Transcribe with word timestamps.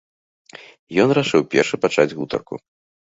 І 0.95 1.03
ён 1.05 1.09
рашыў 1.19 1.41
першы 1.53 1.75
пачаць 1.85 2.11
гутарку. 2.17 2.53